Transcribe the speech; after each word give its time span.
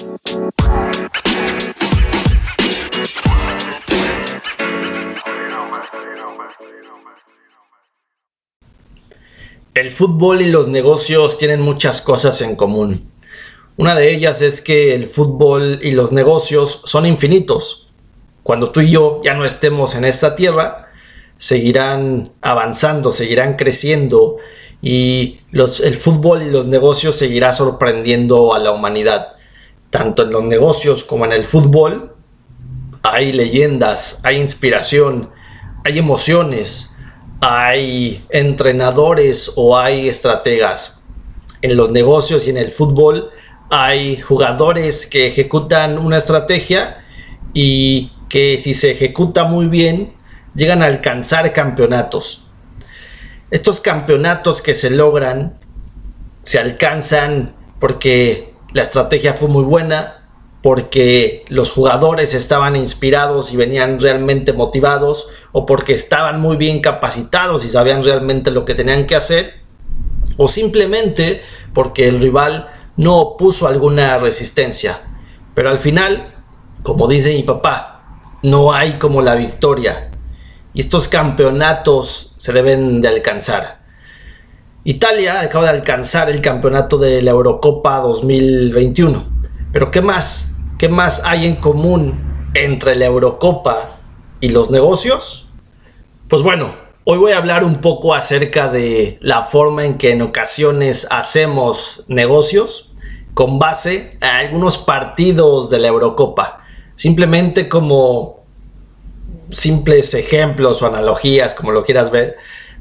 El 0.00 0.08
fútbol 9.90 10.40
y 10.40 10.46
los 10.46 10.68
negocios 10.68 11.36
tienen 11.36 11.60
muchas 11.60 12.00
cosas 12.00 12.40
en 12.40 12.56
común. 12.56 13.10
Una 13.76 13.94
de 13.94 14.14
ellas 14.14 14.40
es 14.40 14.62
que 14.62 14.94
el 14.94 15.06
fútbol 15.06 15.80
y 15.82 15.90
los 15.90 16.12
negocios 16.12 16.80
son 16.86 17.04
infinitos. 17.04 17.88
Cuando 18.42 18.70
tú 18.70 18.80
y 18.80 18.92
yo 18.92 19.20
ya 19.22 19.34
no 19.34 19.44
estemos 19.44 19.94
en 19.94 20.06
esta 20.06 20.34
tierra, 20.34 20.88
seguirán 21.36 22.32
avanzando, 22.40 23.10
seguirán 23.10 23.56
creciendo 23.56 24.38
y 24.80 25.40
el 25.52 25.94
fútbol 25.94 26.42
y 26.42 26.50
los 26.50 26.66
negocios 26.66 27.16
seguirá 27.16 27.52
sorprendiendo 27.52 28.54
a 28.54 28.58
la 28.58 28.72
humanidad. 28.72 29.34
Tanto 29.90 30.22
en 30.22 30.30
los 30.30 30.44
negocios 30.44 31.04
como 31.04 31.24
en 31.24 31.32
el 31.32 31.44
fútbol 31.44 32.14
hay 33.02 33.32
leyendas, 33.32 34.20
hay 34.22 34.40
inspiración, 34.40 35.30
hay 35.84 35.98
emociones, 35.98 36.94
hay 37.40 38.24
entrenadores 38.30 39.52
o 39.56 39.76
hay 39.76 40.08
estrategas. 40.08 41.00
En 41.62 41.76
los 41.76 41.90
negocios 41.90 42.46
y 42.46 42.50
en 42.50 42.56
el 42.56 42.70
fútbol 42.70 43.30
hay 43.70 44.20
jugadores 44.20 45.06
que 45.06 45.26
ejecutan 45.26 45.98
una 45.98 46.18
estrategia 46.18 47.04
y 47.52 48.12
que 48.28 48.58
si 48.58 48.74
se 48.74 48.92
ejecuta 48.92 49.44
muy 49.44 49.66
bien 49.66 50.14
llegan 50.54 50.82
a 50.82 50.86
alcanzar 50.86 51.52
campeonatos. 51.52 52.46
Estos 53.50 53.80
campeonatos 53.80 54.62
que 54.62 54.74
se 54.74 54.90
logran 54.90 55.58
se 56.42 56.58
alcanzan 56.58 57.54
porque 57.78 58.49
la 58.72 58.82
estrategia 58.82 59.34
fue 59.34 59.48
muy 59.48 59.64
buena, 59.64 60.20
porque 60.62 61.44
los 61.48 61.70
jugadores 61.70 62.34
estaban 62.34 62.76
inspirados 62.76 63.52
y 63.52 63.56
venían 63.56 64.00
realmente 64.00 64.52
motivados 64.52 65.28
o 65.52 65.64
porque 65.64 65.92
estaban 65.92 66.40
muy 66.40 66.56
bien 66.56 66.80
capacitados 66.80 67.64
y 67.64 67.70
sabían 67.70 68.04
realmente 68.04 68.50
lo 68.50 68.64
que 68.64 68.74
tenían 68.74 69.06
que 69.06 69.16
hacer 69.16 69.60
o 70.36 70.48
simplemente 70.48 71.42
porque 71.72 72.08
el 72.08 72.20
rival 72.20 72.70
no 72.96 73.18
opuso 73.18 73.66
alguna 73.66 74.18
resistencia. 74.18 75.00
Pero 75.54 75.70
al 75.70 75.78
final, 75.78 76.34
como 76.82 77.08
dice 77.08 77.34
mi 77.34 77.42
papá, 77.42 78.18
no 78.42 78.72
hay 78.72 78.94
como 78.94 79.22
la 79.22 79.34
victoria. 79.34 80.10
Y 80.72 80.80
estos 80.80 81.08
campeonatos 81.08 82.34
se 82.36 82.52
deben 82.52 83.00
de 83.00 83.08
alcanzar. 83.08 83.79
Italia 84.84 85.40
acaba 85.40 85.64
de 85.64 85.70
alcanzar 85.72 86.30
el 86.30 86.40
campeonato 86.40 86.96
de 86.96 87.20
la 87.20 87.32
Eurocopa 87.32 87.98
2021. 87.98 89.26
Pero 89.72 89.90
¿qué 89.90 90.00
más? 90.00 90.54
¿Qué 90.78 90.88
más 90.88 91.20
hay 91.26 91.44
en 91.44 91.56
común 91.56 92.50
entre 92.54 92.94
la 92.94 93.04
Eurocopa 93.04 93.98
y 94.40 94.48
los 94.48 94.70
negocios? 94.70 95.50
Pues 96.28 96.40
bueno, 96.40 96.74
hoy 97.04 97.18
voy 97.18 97.32
a 97.32 97.36
hablar 97.36 97.62
un 97.62 97.82
poco 97.82 98.14
acerca 98.14 98.68
de 98.68 99.18
la 99.20 99.42
forma 99.42 99.84
en 99.84 99.98
que 99.98 100.12
en 100.12 100.22
ocasiones 100.22 101.06
hacemos 101.10 102.04
negocios 102.08 102.94
con 103.34 103.58
base 103.58 104.16
a 104.22 104.38
algunos 104.38 104.78
partidos 104.78 105.68
de 105.68 105.78
la 105.78 105.88
Eurocopa. 105.88 106.64
Simplemente 106.96 107.68
como 107.68 108.44
simples 109.50 110.14
ejemplos 110.14 110.80
o 110.80 110.86
analogías, 110.86 111.54
como 111.54 111.70
lo 111.70 111.84
quieras 111.84 112.10
ver, 112.10 112.36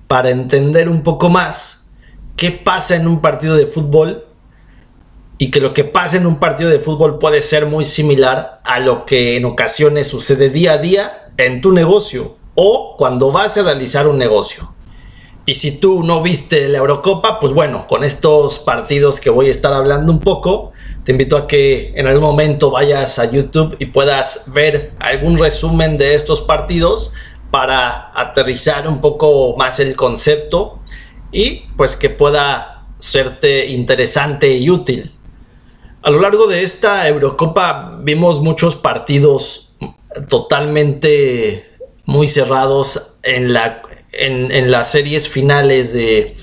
para 0.07 0.29
entender 0.29 0.87
un 0.87 1.03
poco 1.03 1.27
más 1.27 1.78
qué 2.39 2.51
pasa 2.51 2.95
en 2.95 3.05
un 3.05 3.19
partido 3.19 3.57
de 3.57 3.65
fútbol 3.65 4.25
y 5.37 5.51
que 5.51 5.59
lo 5.59 5.73
que 5.73 5.83
pasa 5.83 6.15
en 6.15 6.25
un 6.25 6.39
partido 6.39 6.69
de 6.69 6.79
fútbol 6.79 7.19
puede 7.19 7.41
ser 7.41 7.65
muy 7.65 7.83
similar 7.83 8.61
a 8.63 8.79
lo 8.79 9.05
que 9.05 9.35
en 9.35 9.43
ocasiones 9.43 10.07
sucede 10.07 10.49
día 10.49 10.71
a 10.71 10.77
día 10.77 11.31
en 11.35 11.59
tu 11.59 11.73
negocio 11.73 12.37
o 12.55 12.95
cuando 12.97 13.33
vas 13.33 13.57
a 13.57 13.63
realizar 13.63 14.07
un 14.07 14.17
negocio. 14.17 14.73
Y 15.45 15.55
si 15.55 15.79
tú 15.79 16.01
no 16.01 16.21
viste 16.21 16.69
la 16.69 16.77
Eurocopa, 16.77 17.41
pues 17.41 17.51
bueno, 17.51 17.87
con 17.87 18.05
estos 18.05 18.59
partidos 18.59 19.19
que 19.19 19.29
voy 19.29 19.47
a 19.47 19.51
estar 19.51 19.73
hablando 19.73 20.09
un 20.09 20.21
poco, 20.21 20.71
te 21.03 21.11
invito 21.11 21.35
a 21.35 21.45
que 21.45 21.91
en 21.97 22.07
algún 22.07 22.23
momento 22.23 22.71
vayas 22.71 23.19
a 23.19 23.29
YouTube 23.29 23.75
y 23.79 23.87
puedas 23.87 24.45
ver 24.47 24.93
algún 24.99 25.37
resumen 25.37 25.97
de 25.97 26.15
estos 26.15 26.39
partidos 26.39 27.11
para 27.51 28.17
aterrizar 28.17 28.87
un 28.87 29.01
poco 29.01 29.57
más 29.57 29.81
el 29.81 29.97
concepto 29.97 30.79
y 31.31 31.67
pues 31.77 31.95
que 31.95 32.09
pueda 32.09 32.85
serte 32.99 33.67
interesante 33.67 34.53
y 34.55 34.69
útil. 34.69 35.11
A 36.01 36.09
lo 36.09 36.19
largo 36.19 36.47
de 36.47 36.63
esta 36.63 37.07
Eurocopa 37.07 37.99
vimos 38.01 38.41
muchos 38.41 38.75
partidos 38.75 39.73
totalmente 40.27 41.77
muy 42.05 42.27
cerrados 42.27 43.15
en, 43.23 43.53
la, 43.53 43.81
en, 44.11 44.71
las 44.71 44.91
series 44.91 45.29
finales 45.29 45.93
de 45.93 46.35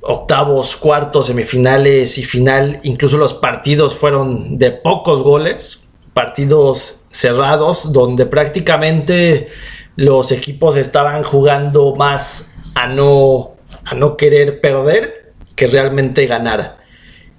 octavos, 0.00 0.76
cuartos, 0.76 1.26
semifinales 1.26 2.18
y 2.18 2.24
final. 2.24 2.80
Incluso 2.82 3.18
los 3.18 3.34
partidos 3.34 3.94
fueron 3.94 4.58
de 4.58 4.72
pocos 4.72 5.22
goles, 5.22 5.84
partidos 6.14 7.06
cerrados, 7.10 7.92
donde 7.92 8.26
prácticamente 8.26 9.48
los 9.96 10.32
equipos 10.32 10.76
estaban 10.76 11.22
jugando 11.22 11.94
más 11.94 12.54
a 12.74 12.86
no, 12.86 13.55
a 13.86 13.94
no 13.94 14.16
querer 14.16 14.60
perder 14.60 15.32
que 15.54 15.68
realmente 15.68 16.26
ganar. 16.26 16.78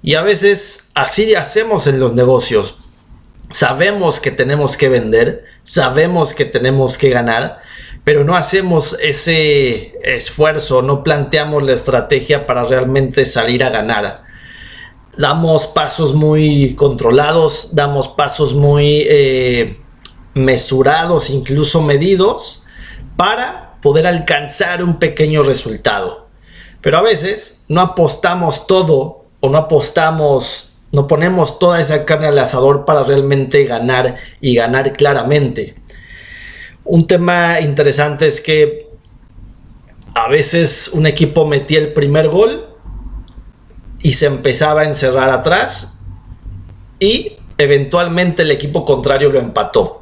Y 0.02 0.14
a 0.14 0.22
veces 0.22 0.90
así 0.94 1.34
hacemos 1.34 1.86
en 1.86 2.00
los 2.00 2.14
negocios. 2.14 2.78
Sabemos 3.50 4.20
que 4.20 4.30
tenemos 4.30 4.76
que 4.76 4.88
vender, 4.88 5.44
sabemos 5.62 6.34
que 6.34 6.44
tenemos 6.44 6.98
que 6.98 7.10
ganar, 7.10 7.60
pero 8.04 8.24
no 8.24 8.36
hacemos 8.36 8.96
ese 9.00 9.94
esfuerzo, 10.02 10.82
no 10.82 11.02
planteamos 11.02 11.62
la 11.62 11.74
estrategia 11.74 12.46
para 12.46 12.64
realmente 12.64 13.24
salir 13.24 13.62
a 13.62 13.70
ganar. 13.70 14.24
Damos 15.16 15.66
pasos 15.66 16.14
muy 16.14 16.74
controlados, 16.74 17.74
damos 17.74 18.08
pasos 18.08 18.54
muy 18.54 19.04
eh, 19.08 19.78
mesurados, 20.34 21.28
incluso 21.30 21.82
medidos, 21.82 22.64
para 23.16 23.74
poder 23.82 24.06
alcanzar 24.06 24.82
un 24.82 24.98
pequeño 24.98 25.42
resultado. 25.42 26.27
Pero 26.80 26.98
a 26.98 27.02
veces 27.02 27.62
no 27.68 27.80
apostamos 27.80 28.66
todo 28.66 29.24
o 29.40 29.48
no 29.48 29.58
apostamos, 29.58 30.72
no 30.92 31.06
ponemos 31.06 31.58
toda 31.58 31.80
esa 31.80 32.04
carne 32.04 32.28
al 32.28 32.38
asador 32.38 32.84
para 32.84 33.02
realmente 33.02 33.64
ganar 33.64 34.16
y 34.40 34.54
ganar 34.54 34.92
claramente. 34.92 35.74
Un 36.84 37.06
tema 37.06 37.60
interesante 37.60 38.26
es 38.26 38.40
que 38.40 38.88
a 40.14 40.28
veces 40.28 40.90
un 40.94 41.06
equipo 41.06 41.46
metía 41.46 41.78
el 41.78 41.92
primer 41.92 42.28
gol 42.28 42.66
y 44.02 44.14
se 44.14 44.26
empezaba 44.26 44.82
a 44.82 44.84
encerrar 44.84 45.30
atrás 45.30 46.00
y 46.98 47.36
eventualmente 47.58 48.42
el 48.42 48.50
equipo 48.50 48.84
contrario 48.84 49.30
lo 49.30 49.38
empató. 49.38 49.97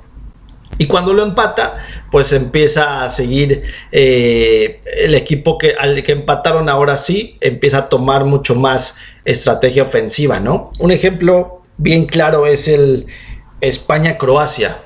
Y 0.79 0.87
cuando 0.87 1.15
lo 1.15 1.23
empata, 1.23 1.79
pues 2.11 2.33
empieza 2.33 3.05
a 3.05 3.09
seguir 3.09 3.63
eh, 3.93 4.83
el 4.99 5.15
equipo 5.15 5.57
que 5.57 5.75
al 5.79 6.03
que 6.03 6.13
empataron 6.13 6.69
ahora 6.69 6.97
sí, 6.97 7.39
empieza 7.41 7.79
a 7.79 7.89
tomar 7.89 8.25
mucho 8.25 8.55
más 8.55 8.99
estrategia 9.25 9.85
ofensiva, 9.85 10.39
¿no? 10.39 10.71
Un 10.79 10.91
ejemplo 10.91 11.63
bien 11.79 12.07
claro 12.07 12.47
es 12.47 12.69
el 12.69 13.07
España-Croacia. 13.61 14.79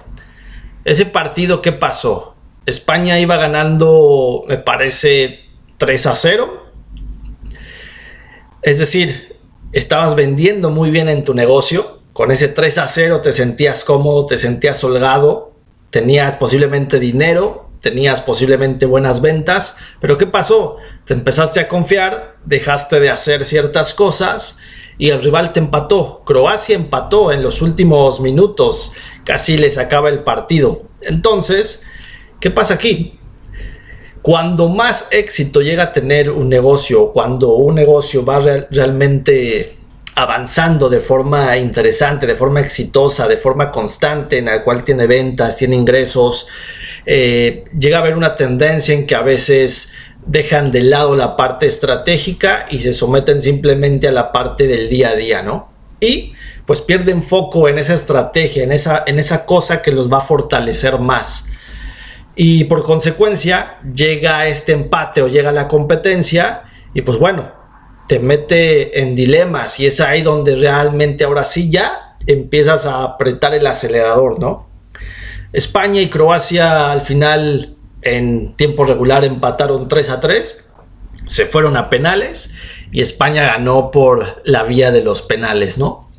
Ese 0.84 1.06
partido, 1.06 1.60
¿qué 1.60 1.72
pasó? 1.72 2.36
España 2.66 3.18
iba 3.18 3.36
ganando, 3.36 4.44
me 4.46 4.58
parece, 4.58 5.40
3 5.78 6.06
a 6.06 6.14
0. 6.14 6.66
Es 8.62 8.78
decir, 8.78 9.36
estabas 9.72 10.14
vendiendo 10.14 10.70
muy 10.70 10.90
bien 10.90 11.08
en 11.08 11.24
tu 11.24 11.34
negocio. 11.34 11.98
Con 12.12 12.30
ese 12.30 12.48
3 12.48 12.78
a 12.78 12.86
0 12.86 13.20
te 13.22 13.32
sentías 13.32 13.84
cómodo, 13.84 14.26
te 14.26 14.38
sentías 14.38 14.82
holgado 14.84 15.50
tenías 15.90 16.37
posiblemente 16.37 16.98
dinero, 16.98 17.70
tenías 17.81 18.20
posiblemente 18.20 18.87
buenas 18.87 19.20
ventas, 19.20 19.76
pero 20.00 20.19
¿qué 20.19 20.26
pasó? 20.26 20.76
Te 21.04 21.14
empezaste 21.14 21.60
a 21.60 21.69
confiar, 21.69 22.37
dejaste 22.44 23.00
de 23.00 23.10
hacer 23.10 23.44
ciertas 23.44 23.94
cosas 23.94 24.58
y 24.98 25.10
el 25.10 25.22
rival 25.22 25.52
te 25.52 25.60
empató. 25.60 26.22
Croacia 26.25 26.76
empató 26.76 27.32
en 27.32 27.42
los 27.42 27.62
últimos 27.62 28.20
minutos, 28.20 28.92
casi 29.25 29.56
le 29.58 29.70
sacaba 29.70 30.10
el 30.10 30.22
partido. 30.22 30.82
Entonces, 31.00 31.82
¿qué 32.38 32.50
pasa 32.50 32.75
aquí? 32.75 33.19
Cuando 34.22 34.69
más 34.69 35.08
éxito 35.12 35.62
llega 35.62 35.84
a 35.84 35.93
tener 35.93 36.31
un 36.31 36.50
negocio, 36.50 37.12
cuando 37.12 37.54
un 37.54 37.75
negocio 37.75 38.22
va 38.25 38.38
realmente 38.70 39.80
avanzando 40.20 40.90
de 40.90 41.00
forma 41.00 41.56
interesante, 41.56 42.26
de 42.26 42.34
forma 42.34 42.61
exitosa, 42.61 43.26
de 43.26 43.38
forma 43.38 43.70
constante, 43.70 44.38
en 44.38 44.46
la 44.46 44.62
cual 44.62 44.84
tiene 44.84 45.06
ventas, 45.06 45.56
tiene 45.56 45.76
ingresos, 45.76 46.46
eh, 47.06 47.64
llega 47.78 47.96
a 47.96 48.00
haber 48.00 48.17
una 48.17 48.37
tendencia 48.37 48.94
en 48.94 49.06
que 49.06 49.14
a 49.14 49.22
veces 49.22 49.93
dejan 50.26 50.72
de 50.72 50.82
lado 50.82 51.17
la 51.17 51.37
parte 51.37 51.67
estratégica 51.67 52.67
y 52.70 52.81
se 52.81 52.93
someten 52.93 53.40
simplemente 53.40 54.08
a 54.08 54.12
la 54.12 54.31
parte 54.31 54.67
del 54.67 54.90
día 54.90 55.11
a 55.11 55.17
día, 55.17 55.43
¿no? 55.43 55.72
Y 56.00 56.34
pues 56.67 56.82
pierden 56.82 57.22
foco 57.22 57.67
en 57.69 57.78
esa 57.78 57.94
estrategia, 57.94 58.62
en 58.62 58.72
esa, 58.72 59.02
en 59.06 59.19
esa 59.19 59.46
cosa 59.46 59.81
que 59.81 59.90
los 59.90 60.12
va 60.12 60.19
a 60.19 60.20
fortalecer 60.20 60.99
más. 60.99 61.49
Y 62.37 62.64
por 62.64 62.84
consecuencia 62.84 63.78
llega 63.94 64.46
este 64.46 64.72
empate 64.72 65.22
o 65.22 65.28
llega 65.28 65.50
la 65.50 65.67
competencia 65.67 66.64
y 66.93 67.00
pues 67.00 67.19
bueno, 67.19 67.59
te 68.10 68.18
mete 68.18 69.02
en 69.02 69.14
dilemas 69.14 69.78
y 69.78 69.86
es 69.86 70.00
ahí 70.00 70.22
donde 70.22 70.56
realmente 70.56 71.22
ahora 71.22 71.44
sí 71.44 71.70
ya 71.70 72.16
empiezas 72.26 72.84
a 72.84 73.04
apretar 73.04 73.54
el 73.54 73.64
acelerador, 73.64 74.40
¿no? 74.40 74.68
España 75.52 76.00
y 76.00 76.08
Croacia 76.08 76.90
al 76.90 77.02
final 77.02 77.76
en 78.02 78.56
tiempo 78.56 78.84
regular 78.84 79.24
empataron 79.24 79.86
3 79.86 80.10
a 80.10 80.18
3, 80.18 80.64
se 81.24 81.46
fueron 81.46 81.76
a 81.76 81.88
penales 81.88 82.52
y 82.90 83.00
España 83.00 83.44
ganó 83.44 83.92
por 83.92 84.42
la 84.44 84.64
vía 84.64 84.90
de 84.90 85.04
los 85.04 85.22
penales, 85.22 85.78
¿no? 85.78 86.10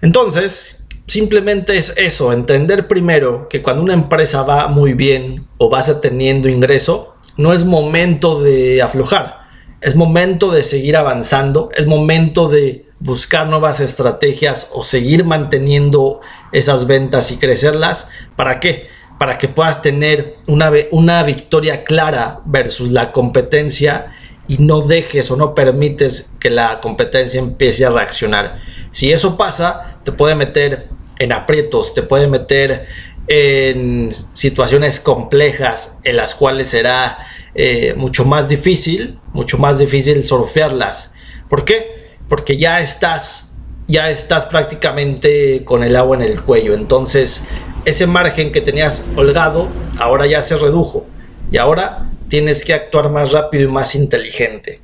Entonces, 0.00 0.86
simplemente 1.06 1.76
es 1.76 1.92
eso, 1.98 2.32
entender 2.32 2.88
primero 2.88 3.46
que 3.50 3.60
cuando 3.60 3.82
una 3.82 3.92
empresa 3.92 4.42
va 4.42 4.68
muy 4.68 4.94
bien 4.94 5.48
o 5.58 5.68
vas 5.68 6.00
teniendo 6.00 6.48
ingreso, 6.48 7.14
no 7.36 7.52
es 7.52 7.66
momento 7.66 8.40
de 8.40 8.80
aflojar, 8.80 9.37
es 9.80 9.94
momento 9.94 10.50
de 10.50 10.64
seguir 10.64 10.96
avanzando, 10.96 11.70
es 11.76 11.86
momento 11.86 12.48
de 12.48 12.86
buscar 13.00 13.46
nuevas 13.46 13.80
estrategias 13.80 14.70
o 14.72 14.82
seguir 14.82 15.24
manteniendo 15.24 16.20
esas 16.52 16.86
ventas 16.86 17.30
y 17.30 17.36
crecerlas. 17.36 18.08
¿Para 18.34 18.58
qué? 18.60 18.88
Para 19.18 19.38
que 19.38 19.48
puedas 19.48 19.82
tener 19.82 20.36
una, 20.46 20.72
una 20.90 21.22
victoria 21.22 21.84
clara 21.84 22.40
versus 22.44 22.90
la 22.90 23.12
competencia 23.12 24.12
y 24.48 24.58
no 24.58 24.80
dejes 24.80 25.30
o 25.30 25.36
no 25.36 25.54
permites 25.54 26.34
que 26.40 26.50
la 26.50 26.80
competencia 26.80 27.38
empiece 27.38 27.84
a 27.84 27.90
reaccionar. 27.90 28.58
Si 28.90 29.12
eso 29.12 29.36
pasa, 29.36 29.98
te 30.04 30.10
puede 30.10 30.34
meter 30.34 30.88
en 31.18 31.32
aprietos, 31.32 31.94
te 31.94 32.02
puede 32.02 32.26
meter 32.26 32.86
en 33.28 34.10
situaciones 34.32 35.00
complejas 35.00 35.98
en 36.02 36.16
las 36.16 36.34
cuales 36.34 36.68
será 36.68 37.18
eh, 37.54 37.94
mucho 37.96 38.24
más 38.24 38.48
difícil, 38.48 39.18
mucho 39.38 39.56
más 39.56 39.78
difícil 39.78 40.24
surfearlas. 40.24 41.14
¿Por 41.48 41.64
qué? 41.64 42.08
Porque 42.28 42.56
ya 42.56 42.80
estás, 42.80 43.56
ya 43.86 44.10
estás 44.10 44.46
prácticamente 44.46 45.64
con 45.64 45.84
el 45.84 45.94
agua 45.94 46.16
en 46.16 46.22
el 46.22 46.42
cuello. 46.42 46.74
Entonces, 46.74 47.44
ese 47.84 48.08
margen 48.08 48.50
que 48.50 48.60
tenías 48.60 49.06
holgado, 49.14 49.68
ahora 50.00 50.26
ya 50.26 50.42
se 50.42 50.56
redujo. 50.56 51.06
Y 51.52 51.58
ahora 51.58 52.10
tienes 52.28 52.64
que 52.64 52.74
actuar 52.74 53.10
más 53.10 53.30
rápido 53.30 53.62
y 53.62 53.72
más 53.72 53.94
inteligente. 53.94 54.80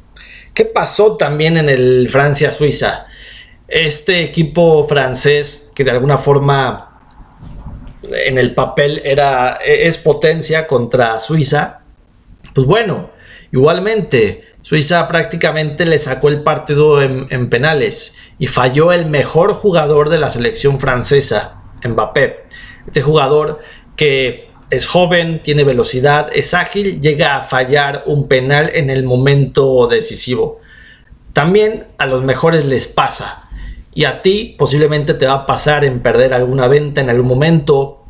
¿Qué 0.54 0.64
pasó 0.64 1.16
también 1.16 1.56
en 1.56 1.68
el 1.68 2.08
Francia-Suiza? 2.08 3.06
Este 3.66 4.22
equipo 4.22 4.86
francés 4.86 5.72
que 5.74 5.82
de 5.82 5.90
alguna 5.90 6.16
forma 6.16 7.00
en 8.08 8.38
el 8.38 8.54
papel 8.54 9.02
era 9.04 9.58
es 9.64 9.98
potencia 9.98 10.68
contra 10.68 11.18
Suiza, 11.18 11.80
pues 12.54 12.68
bueno, 12.68 13.10
igualmente 13.54 14.44
Suiza 14.62 15.08
prácticamente 15.08 15.86
le 15.86 15.98
sacó 15.98 16.28
el 16.28 16.42
partido 16.42 17.02
en, 17.02 17.26
en, 17.30 17.50
penales 17.50 18.14
y 18.38 18.46
falló 18.46 18.92
el 18.92 19.06
mejor 19.06 19.52
jugador 19.52 20.08
de 20.08 20.18
la 20.18 20.30
selección 20.30 20.80
francesa, 20.80 21.62
Mbappé. 21.82 22.44
Este 22.86 23.02
jugador 23.02 23.60
que 23.96 24.48
es 24.70 24.86
joven, 24.86 25.40
tiene 25.42 25.64
velocidad, 25.64 26.30
es 26.34 26.54
ágil, 26.54 27.00
llega 27.00 27.36
a 27.36 27.42
fallar 27.42 28.04
un 28.06 28.28
penal 28.28 28.70
en 28.74 28.90
el 28.90 29.04
momento 29.04 29.86
decisivo. 29.86 30.60
También 31.32 31.86
a 31.98 32.06
los 32.06 32.22
mejores 32.22 32.64
les 32.64 32.88
pasa. 32.88 33.48
Y 33.94 34.06
a 34.06 34.22
ti 34.22 34.56
posiblemente 34.58 35.14
te 35.14 35.26
va 35.26 35.34
a 35.34 35.46
pasar 35.46 35.84
en 35.84 36.00
perder 36.00 36.34
alguna 36.34 36.66
venta 36.68 37.00
en 37.00 37.10
algún 37.10 37.28
momento, 37.28 38.04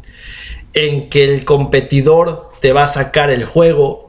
en 0.72 1.10
que 1.10 1.24
el 1.24 1.44
competidor 1.44 2.52
te 2.60 2.72
va 2.72 2.84
a 2.84 2.86
sacar 2.86 3.30
el 3.30 3.44
juego, 3.44 4.03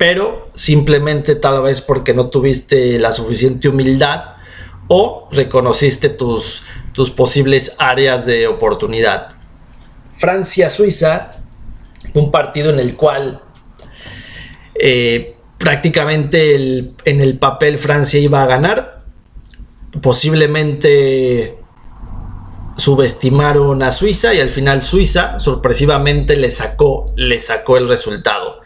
pero 0.00 0.48
simplemente 0.54 1.34
tal 1.34 1.62
vez 1.62 1.82
porque 1.82 2.14
no 2.14 2.30
tuviste 2.30 2.98
la 2.98 3.12
suficiente 3.12 3.68
humildad 3.68 4.36
o 4.88 5.28
reconociste 5.30 6.08
tus, 6.08 6.62
tus 6.94 7.10
posibles 7.10 7.76
áreas 7.78 8.24
de 8.24 8.46
oportunidad. 8.46 9.34
Francia-Suiza, 10.16 11.42
un 12.14 12.30
partido 12.30 12.70
en 12.70 12.78
el 12.78 12.96
cual 12.96 13.42
eh, 14.74 15.36
prácticamente 15.58 16.54
en 16.54 17.20
el 17.20 17.38
papel 17.38 17.76
Francia 17.76 18.18
iba 18.18 18.42
a 18.42 18.46
ganar, 18.46 19.02
posiblemente 20.00 21.58
subestimaron 22.74 23.82
a 23.82 23.92
Suiza 23.92 24.32
y 24.32 24.40
al 24.40 24.48
final 24.48 24.80
Suiza 24.80 25.38
sorpresivamente 25.38 26.36
le 26.36 26.50
sacó, 26.50 27.12
le 27.16 27.38
sacó 27.38 27.76
el 27.76 27.86
resultado. 27.86 28.59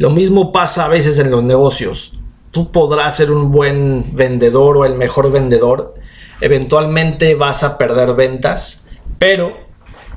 Lo 0.00 0.08
mismo 0.08 0.50
pasa 0.50 0.86
a 0.86 0.88
veces 0.88 1.18
en 1.18 1.30
los 1.30 1.44
negocios. 1.44 2.14
Tú 2.52 2.72
podrás 2.72 3.16
ser 3.16 3.30
un 3.30 3.52
buen 3.52 4.16
vendedor 4.16 4.78
o 4.78 4.86
el 4.86 4.94
mejor 4.94 5.30
vendedor. 5.30 5.94
Eventualmente 6.40 7.34
vas 7.34 7.62
a 7.64 7.76
perder 7.76 8.14
ventas, 8.14 8.86
pero 9.18 9.58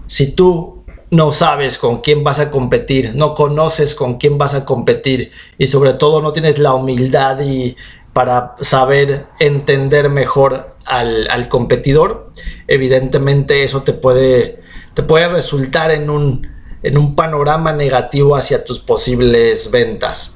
si 0.08 0.32
tú 0.32 0.86
no 1.12 1.32
sabes 1.32 1.80
con 1.80 2.00
quién 2.00 2.24
vas 2.24 2.40
a 2.40 2.50
competir, 2.50 3.14
no 3.16 3.34
conoces 3.34 3.94
con 3.94 4.20
quién 4.20 4.38
vas 4.38 4.54
a 4.54 4.64
competir 4.64 5.32
y 5.58 5.68
sobre 5.68 5.96
todo 5.96 6.22
no 6.22 6.32
tienes 6.32 6.60
la 6.60 6.74
humildad 6.74 7.42
y 7.42 7.76
para 8.14 8.56
saber 8.62 9.26
entender 9.42 10.08
mejor 10.08 10.78
al, 10.86 11.50
competidor. 11.50 12.32
Evidentemente 12.70 13.66
eso 13.66 13.82
te 13.82 13.92
puede, 13.92 14.62
te 14.94 15.04
puede 15.04 15.28
resultar 15.28 15.92
en 15.92 16.10
un, 16.10 16.53
en 16.84 16.98
un 16.98 17.16
panorama 17.16 17.74
negativo 17.74 18.36
hacia 18.36 18.64
tus 18.64 18.80
posibles 18.80 19.72
ventas. 19.72 20.36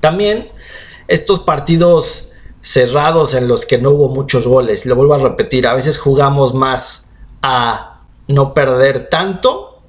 También 0.00 0.50
estos 1.08 1.40
partidos 1.40 2.32
cerrados 2.60 3.34
en 3.34 3.46
los 3.48 3.66
que 3.66 3.78
no 3.78 3.90
hubo 3.90 4.08
muchos 4.08 4.46
goles, 4.46 4.86
lo 4.86 4.96
vuelvo 4.96 5.14
a 5.14 5.18
repetir, 5.18 5.66
a 5.66 5.74
veces 5.74 5.98
jugamos 5.98 6.54
más 6.54 7.12
a 7.42 8.00
no 8.26 8.54
perder 8.54 9.10
tanto 9.10 9.82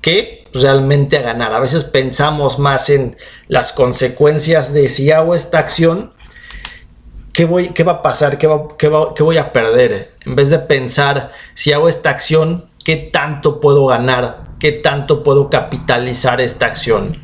que 0.00 0.44
realmente 0.52 1.18
a 1.18 1.22
ganar. 1.22 1.52
A 1.52 1.60
veces 1.60 1.84
pensamos 1.84 2.58
más 2.58 2.90
en 2.90 3.16
las 3.48 3.72
consecuencias 3.72 4.72
de 4.72 4.88
si 4.88 5.10
hago 5.10 5.34
esta 5.34 5.58
acción, 5.58 6.12
¿qué, 7.32 7.44
voy, 7.44 7.70
qué 7.70 7.82
va 7.82 7.92
a 7.92 8.02
pasar? 8.02 8.38
¿Qué, 8.38 8.48
qué, 8.78 8.88
voy 9.22 9.36
a 9.36 9.52
perder? 9.52 10.12
En 10.24 10.36
vez 10.36 10.50
de 10.50 10.60
pensar 10.60 11.32
si 11.54 11.72
hago 11.72 11.88
esta 11.88 12.10
acción, 12.10 12.69
¿qué 12.84 12.96
tanto 12.96 13.60
puedo 13.60 13.86
ganar? 13.86 14.48
¿Qué 14.58 14.72
tanto 14.72 15.22
puedo 15.22 15.50
capitalizar 15.50 16.40
esta 16.40 16.66
acción? 16.66 17.16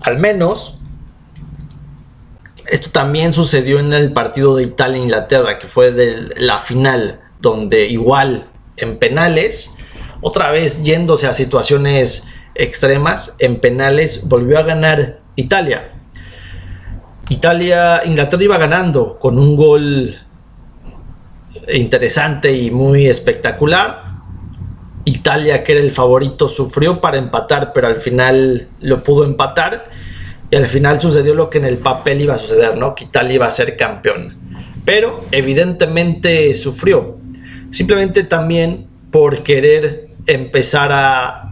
Al 0.00 0.18
menos, 0.18 0.78
esto 2.66 2.90
también 2.90 3.32
sucedió 3.32 3.78
en 3.78 3.92
el 3.92 4.12
partido 4.12 4.56
de 4.56 4.64
Italia-Inglaterra, 4.64 5.58
que 5.58 5.66
fue 5.66 5.92
de 5.92 6.34
la 6.36 6.58
final, 6.58 7.20
donde 7.40 7.86
igual 7.88 8.48
en 8.76 8.98
penales, 8.98 9.76
otra 10.20 10.50
vez 10.50 10.82
yéndose 10.82 11.26
a 11.26 11.32
situaciones 11.32 12.28
extremas 12.54 13.34
en 13.38 13.60
penales 13.60 14.28
volvió 14.28 14.58
a 14.58 14.62
ganar 14.62 15.20
Italia. 15.36 15.92
Italia, 17.28 18.02
Inglaterra 18.04 18.42
iba 18.42 18.58
ganando 18.58 19.18
con 19.18 19.38
un 19.38 19.56
gol 19.56 20.18
interesante 21.72 22.52
y 22.52 22.70
muy 22.70 23.06
espectacular. 23.06 24.03
Italia, 25.04 25.64
que 25.64 25.72
era 25.72 25.80
el 25.80 25.90
favorito, 25.90 26.48
sufrió 26.48 27.00
para 27.00 27.18
empatar, 27.18 27.72
pero 27.72 27.88
al 27.88 27.96
final 27.96 28.68
lo 28.80 29.02
pudo 29.02 29.24
empatar. 29.24 29.84
Y 30.50 30.56
al 30.56 30.66
final 30.66 31.00
sucedió 31.00 31.34
lo 31.34 31.50
que 31.50 31.58
en 31.58 31.64
el 31.64 31.78
papel 31.78 32.20
iba 32.20 32.34
a 32.34 32.38
suceder, 32.38 32.76
¿no? 32.76 32.94
Que 32.94 33.04
Italia 33.04 33.34
iba 33.34 33.46
a 33.46 33.50
ser 33.50 33.76
campeón. 33.76 34.36
Pero 34.84 35.24
evidentemente 35.30 36.54
sufrió. 36.54 37.18
Simplemente 37.70 38.24
también 38.24 38.86
por 39.10 39.42
querer 39.42 40.08
empezar 40.26 40.90
a 40.92 41.50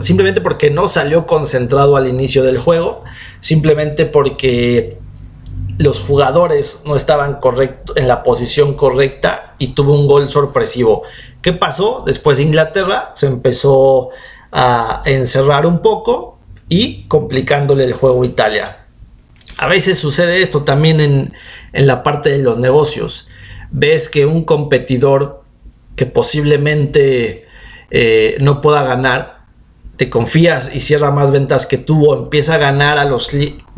simplemente 0.00 0.40
porque 0.40 0.70
no 0.70 0.88
salió 0.88 1.26
concentrado 1.26 1.96
al 1.96 2.06
inicio 2.06 2.42
del 2.42 2.58
juego, 2.58 3.02
simplemente 3.40 4.04
porque 4.04 4.98
los 5.80 6.00
jugadores 6.00 6.82
no 6.84 6.94
estaban 6.94 7.36
correcto, 7.36 7.94
en 7.96 8.06
la 8.06 8.22
posición 8.22 8.74
correcta 8.74 9.54
y 9.58 9.68
tuvo 9.68 9.94
un 9.94 10.06
gol 10.06 10.28
sorpresivo. 10.28 11.04
¿Qué 11.40 11.54
pasó? 11.54 12.04
Después 12.06 12.36
de 12.36 12.42
Inglaterra 12.42 13.12
se 13.14 13.28
empezó 13.28 14.10
a 14.52 15.02
encerrar 15.06 15.64
un 15.64 15.80
poco 15.80 16.38
y 16.68 17.04
complicándole 17.04 17.84
el 17.84 17.94
juego 17.94 18.22
a 18.22 18.26
Italia. 18.26 18.84
A 19.56 19.68
veces 19.68 19.96
sucede 19.96 20.42
esto 20.42 20.64
también 20.64 21.00
en, 21.00 21.32
en 21.72 21.86
la 21.86 22.02
parte 22.02 22.28
de 22.28 22.42
los 22.42 22.58
negocios. 22.58 23.28
Ves 23.70 24.10
que 24.10 24.26
un 24.26 24.44
competidor 24.44 25.44
que 25.96 26.04
posiblemente 26.04 27.46
eh, 27.90 28.36
no 28.40 28.60
pueda 28.60 28.82
ganar 28.82 29.39
te 30.00 30.08
confías 30.08 30.74
y 30.74 30.80
cierra 30.80 31.10
más 31.10 31.30
ventas 31.30 31.66
que 31.66 31.76
tú 31.76 32.06
o 32.06 32.16
empieza 32.16 32.54
a 32.54 32.56
ganar 32.56 32.96
a 32.96 33.04
los 33.04 33.36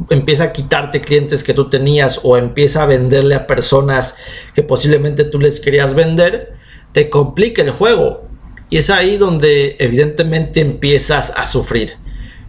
empieza 0.08 0.44
a 0.44 0.52
quitarte 0.52 1.00
clientes 1.00 1.42
que 1.42 1.52
tú 1.52 1.68
tenías 1.68 2.20
o 2.22 2.36
empieza 2.36 2.84
a 2.84 2.86
venderle 2.86 3.34
a 3.34 3.48
personas 3.48 4.18
que 4.54 4.62
posiblemente 4.62 5.24
tú 5.24 5.40
les 5.40 5.58
querías 5.58 5.94
vender, 5.94 6.52
te 6.92 7.10
complica 7.10 7.60
el 7.62 7.72
juego. 7.72 8.22
Y 8.70 8.76
es 8.76 8.88
ahí 8.88 9.16
donde 9.16 9.74
evidentemente 9.80 10.60
empiezas 10.60 11.32
a 11.34 11.44
sufrir. 11.44 11.94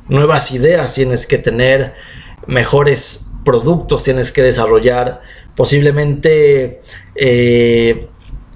Nuevas 0.07 0.51
ideas 0.51 0.93
tienes 0.93 1.25
que 1.25 1.39
tener, 1.39 1.95
mejores 2.45 3.31
productos 3.43 4.03
tienes 4.03 4.31
que 4.31 4.43
desarrollar, 4.43 5.23
posiblemente 5.55 6.83
eh, 7.15 8.07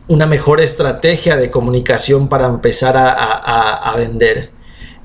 una 0.10 0.28
mejor 0.28 0.62
estrategia 0.62 1.38
de 1.38 1.50
comunicación 1.50 2.30
para 2.30 2.46
empezar 2.46 2.94
a 2.96 3.96
vender. 3.98 4.56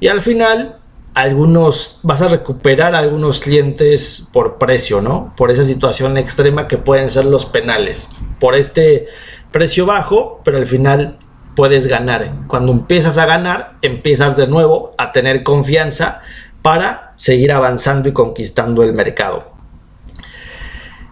Y 0.02 0.08
al 0.08 0.20
final, 0.20 0.80
algunos 1.14 2.00
vas 2.02 2.22
a 2.22 2.26
recuperar 2.26 2.96
algunos 2.96 3.38
clientes 3.38 4.26
por 4.32 4.58
precio, 4.58 5.00
¿no? 5.00 5.32
Por 5.36 5.52
esa 5.52 5.62
situación 5.62 6.16
extrema 6.16 6.66
que 6.66 6.76
pueden 6.76 7.08
ser 7.08 7.24
los 7.24 7.46
penales. 7.46 8.08
Por 8.40 8.56
este 8.56 9.06
precio 9.52 9.86
bajo, 9.86 10.40
pero 10.42 10.56
al 10.56 10.66
final 10.66 11.18
puedes 11.54 11.86
ganar. 11.86 12.34
Cuando 12.48 12.72
empiezas 12.72 13.16
a 13.16 13.26
ganar, 13.26 13.76
empiezas 13.80 14.36
de 14.36 14.48
nuevo 14.48 14.90
a 14.98 15.12
tener 15.12 15.44
confianza 15.44 16.20
para 16.62 17.12
seguir 17.14 17.52
avanzando 17.52 18.08
y 18.08 18.12
conquistando 18.12 18.82
el 18.82 18.94
mercado. 18.94 19.52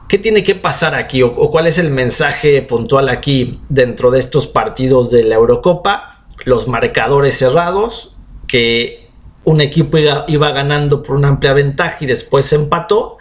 ¿Qué 0.09 0.19
tiene 0.19 0.43
que 0.43 0.57
pasar 0.57 0.97
aquí 0.97 1.23
o, 1.23 1.33
cuál 1.33 1.69
es 1.69 1.79
el 1.79 1.93
mensaje 1.93 2.61
puntual 2.63 3.09
aquí 3.09 3.61
dentro 3.69 4.11
de 4.11 4.19
estos 4.19 4.49
partidos 4.49 5.13
de 5.13 5.23
la 5.23 5.37
Eurocopa? 5.37 6.25
Los 6.45 6.67
marcadores 6.67 7.39
cerrados, 7.39 8.17
que 8.51 9.09
un 9.45 9.61
equipo 9.61 9.97
iba, 10.27 10.51
ganando 10.51 11.03
por 11.03 11.15
una 11.15 11.29
amplia 11.29 11.53
ventaja 11.53 11.99
y 12.01 12.07
después 12.07 12.47
se 12.47 12.57
empató 12.57 13.17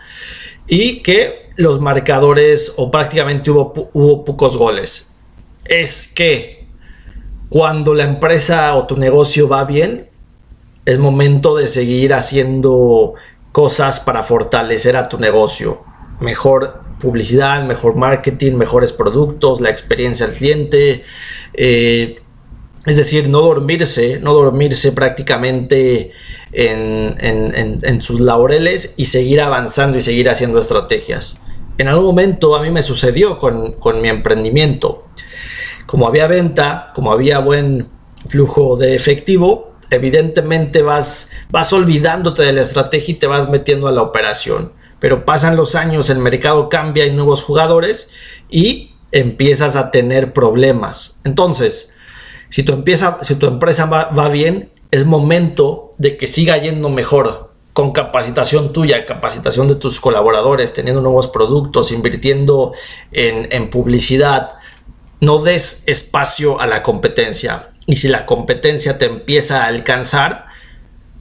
y 0.67 1.01
que 1.01 1.51
los 1.55 1.79
marcadores 1.79 2.73
o 2.77 2.89
prácticamente 2.89 3.51
hubo, 3.51 3.91
hubo 3.93 4.25
pocos 4.25 4.57
goles. 4.57 5.15
Es 5.65 6.07
que 6.07 6.65
cuando 7.49 7.93
la 7.93 8.05
empresa 8.05 8.75
o 8.75 8.87
tu 8.87 8.97
negocio 8.97 9.47
va 9.47 9.65
bien, 9.65 10.09
es 10.85 10.97
momento 10.97 11.55
de 11.55 11.67
seguir 11.67 12.15
haciendo 12.15 13.13
cosas 13.51 13.99
para 13.99 14.23
fortalecer 14.23 14.97
a 14.97 15.09
tu 15.09 15.19
negocio. 15.19 15.83
Mejor 16.19 16.81
publicidad, 16.99 17.63
mejor 17.65 17.95
marketing, 17.95 18.53
mejores 18.53 18.93
productos, 18.93 19.61
la 19.61 19.69
experiencia 19.69 20.25
al 20.25 20.31
cliente, 20.31 21.03
eh, 21.53 22.19
es 22.85 22.95
decir, 22.95 23.29
no 23.29 23.41
dormirse, 23.41 24.19
no 24.21 24.33
dormirse 24.33 24.91
prácticamente 24.93 26.11
en, 26.51 28.01
sus 28.01 28.19
laureles 28.19 28.93
y 28.95 29.05
seguir 29.05 29.41
avanzando 29.41 29.97
y 29.97 30.01
seguir 30.01 30.29
haciendo 30.29 30.59
estrategias. 30.59 31.39
En 31.77 31.87
algún 31.87 32.05
momento 32.05 32.55
a 32.55 32.61
mí 32.61 32.71
me 32.71 32.83
sucedió 32.83 33.37
con, 33.37 34.01
mi 34.01 34.09
emprendimiento. 34.09 35.05
Como 35.85 36.07
había 36.07 36.27
venta, 36.27 36.91
como 36.93 37.11
había 37.11 37.39
buen 37.39 37.87
flujo 38.27 38.77
de 38.77 38.95
efectivo, 38.95 39.73
evidentemente 39.89 40.81
vas, 40.81 41.31
vas 41.49 41.73
olvidándote 41.73 42.43
de 42.43 42.53
la 42.53 42.61
estrategia 42.61 43.13
y 43.13 43.17
te 43.17 43.27
vas 43.27 43.49
metiendo 43.49 43.87
a 43.87 43.91
la 43.91 44.03
operación. 44.03 44.71
Pero 44.99 45.25
pasan 45.25 45.55
los 45.55 45.75
años, 45.75 46.09
el 46.09 46.19
mercado 46.19 46.69
cambia, 46.69 47.05
hay 47.05 47.11
nuevos 47.11 47.43
jugadores 47.43 48.09
y 48.49 48.93
empiezas 49.11 49.75
a 49.75 49.91
tener 49.91 50.33
problemas. 50.33 51.21
Entonces, 51.23 51.93
si 52.49 52.63
tu, 52.63 52.83
si 53.21 53.35
tu 53.35 53.47
empresa 53.47 53.85
va, 53.85 54.29
bien, 54.29 54.71
es 54.91 55.05
momento 55.05 55.93
de 55.97 56.17
que 56.17 56.27
siga 56.27 56.57
yendo 56.57 56.89
mejor 56.89 57.53
con 57.73 57.91
capacitación 57.91 58.73
tuya, 58.73 59.05
capacitación 59.05 59.67
de 59.67 59.75
tus 59.75 59.99
colaboradores, 59.99 60.73
teniendo 60.73 61.01
nuevos 61.01 61.27
productos, 61.27 61.91
invirtiendo 61.91 62.73
en, 63.11 63.47
en 63.51 63.69
publicidad. 63.69 64.53
No 65.21 65.39
des 65.39 65.83
espacio 65.85 66.59
a 66.59 66.67
la 66.67 66.81
competencia. 66.81 67.69
Y 67.85 67.97
si 67.97 68.07
la 68.07 68.25
competencia 68.25 68.97
te 68.97 69.05
empieza 69.05 69.63
a 69.63 69.67
alcanzar, 69.67 70.47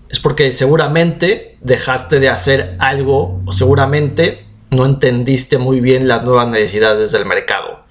es 0.08 0.18
porque 0.20 0.52
seguramente 0.52 1.58
dejaste 1.60 2.20
de 2.20 2.28
hacer 2.28 2.76
algo 2.78 3.42
o 3.44 3.52
seguramente 3.52 4.46
no 4.70 4.86
entendiste 4.86 5.58
muy 5.58 5.80
bien 5.80 6.08
las 6.08 6.24
nuevas 6.24 6.48
necesidades 6.48 7.12
del 7.12 7.26
mercado. 7.26 7.84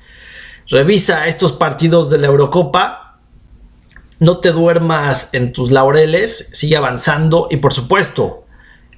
Revisa 0.70 1.28
estos 1.28 1.54
partidos 1.54 2.10
de 2.10 2.18
la 2.18 2.28
Eurocopa 2.28 3.07
no 4.20 4.40
te 4.40 4.52
duermas 4.52 5.34
en 5.34 5.54
tus 5.54 5.72
laureles, 5.72 6.50
sigue 6.54 6.78
avanzando 6.78 7.48
y 7.50 7.58
por 7.58 7.74
supuesto, 7.74 8.46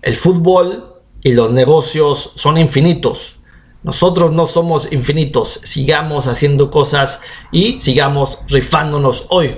el 0.02 0.16
fútbol 0.16 1.02
y 1.22 1.34
los 1.34 1.52
negocios 1.52 2.32
son 2.36 2.58
infinitos. 2.58 3.40
Nosotros 3.84 4.32
no 4.32 4.46
somos 4.46 4.92
infinitos, 4.92 5.62
sigamos 5.64 6.28
haciendo 6.28 6.70
cosas 6.70 7.22
y 7.52 7.80
sigamos 7.82 8.40
rifándonos 8.48 9.26
hoy. 9.30 9.56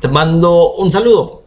Te 0.00 0.08
mando 0.08 0.74
un 0.74 0.90
saludo. 0.90 1.43